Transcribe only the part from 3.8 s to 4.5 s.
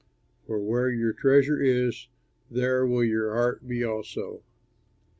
also.